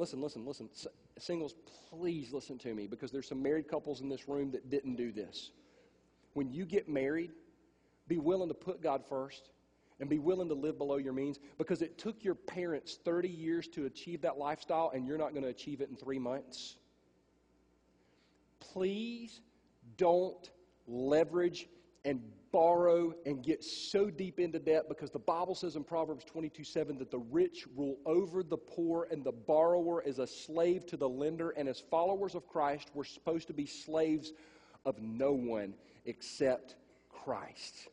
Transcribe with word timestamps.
listen, 0.00 0.20
listen, 0.22 0.46
listen. 0.46 0.68
Singles, 1.18 1.54
please 1.90 2.32
listen 2.32 2.58
to 2.58 2.74
me 2.74 2.86
because 2.86 3.12
there's 3.12 3.28
some 3.28 3.42
married 3.42 3.68
couples 3.68 4.00
in 4.00 4.08
this 4.08 4.28
room 4.28 4.50
that 4.52 4.70
didn't 4.70 4.96
do 4.96 5.12
this. 5.12 5.50
When 6.32 6.50
you 6.50 6.64
get 6.64 6.88
married, 6.88 7.32
be 8.08 8.18
willing 8.18 8.48
to 8.48 8.54
put 8.54 8.82
God 8.82 9.02
first 9.08 9.50
and 10.00 10.08
be 10.08 10.18
willing 10.18 10.48
to 10.48 10.54
live 10.54 10.78
below 10.78 10.96
your 10.96 11.12
means 11.12 11.38
because 11.58 11.82
it 11.82 11.98
took 11.98 12.24
your 12.24 12.34
parents 12.34 12.98
30 13.04 13.28
years 13.28 13.68
to 13.68 13.84
achieve 13.84 14.22
that 14.22 14.38
lifestyle 14.38 14.90
and 14.94 15.06
you're 15.06 15.18
not 15.18 15.32
going 15.32 15.42
to 15.42 15.50
achieve 15.50 15.82
it 15.82 15.90
in 15.90 15.96
three 15.96 16.18
months. 16.18 16.76
Please 18.58 19.42
don't 19.98 20.50
leverage 20.86 21.68
and 22.06 22.22
borrow 22.52 23.12
and 23.26 23.42
get 23.42 23.62
so 23.62 24.10
deep 24.10 24.40
into 24.40 24.58
debt 24.58 24.88
because 24.88 25.10
the 25.10 25.18
Bible 25.18 25.54
says 25.54 25.76
in 25.76 25.84
Proverbs 25.84 26.24
22 26.24 26.64
7 26.64 26.98
that 26.98 27.10
the 27.10 27.18
rich 27.18 27.66
rule 27.76 27.96
over 28.06 28.42
the 28.42 28.56
poor 28.56 29.08
and 29.10 29.24
the 29.24 29.32
borrower 29.32 30.02
is 30.02 30.18
a 30.18 30.26
slave 30.26 30.86
to 30.86 30.96
the 30.96 31.08
lender. 31.08 31.50
And 31.50 31.68
as 31.68 31.80
followers 31.80 32.34
of 32.34 32.46
Christ, 32.48 32.90
we're 32.94 33.04
supposed 33.04 33.46
to 33.48 33.54
be 33.54 33.66
slaves 33.66 34.32
of 34.84 35.00
no 35.00 35.32
one 35.32 35.74
except 36.04 36.76
Christ. 37.10 37.88